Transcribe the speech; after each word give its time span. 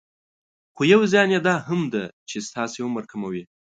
خو 0.75 0.81
يو 0.93 1.01
زيان 1.11 1.29
يي 1.35 1.39
دا 1.47 1.55
هم 1.69 1.81
ده 1.93 2.03
چې 2.29 2.37
ستاسې 2.47 2.77
عمر 2.85 3.03
کموي. 3.11 3.43